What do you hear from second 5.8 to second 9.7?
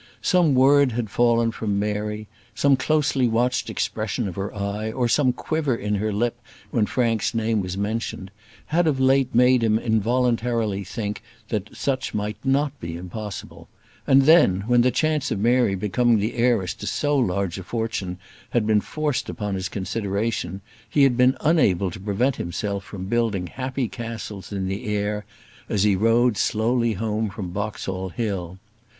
her lip when Frank's name was mentioned, had of late made